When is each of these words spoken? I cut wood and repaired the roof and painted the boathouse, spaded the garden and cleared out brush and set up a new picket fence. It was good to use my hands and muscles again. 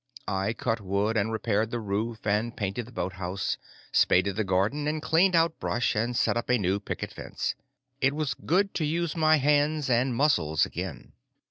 I 0.27 0.53
cut 0.53 0.81
wood 0.81 1.15
and 1.15 1.31
repaired 1.31 1.69
the 1.69 1.79
roof 1.79 2.25
and 2.25 2.57
painted 2.57 2.87
the 2.87 2.91
boathouse, 2.91 3.59
spaded 3.91 4.35
the 4.35 4.43
garden 4.43 4.87
and 4.87 4.99
cleared 4.99 5.35
out 5.35 5.59
brush 5.59 5.93
and 5.95 6.17
set 6.17 6.35
up 6.35 6.49
a 6.49 6.57
new 6.57 6.79
picket 6.79 7.13
fence. 7.13 7.53
It 8.01 8.15
was 8.15 8.33
good 8.33 8.73
to 8.73 8.83
use 8.83 9.15
my 9.15 9.35
hands 9.37 9.91
and 9.91 10.15
muscles 10.15 10.65
again. 10.65 11.11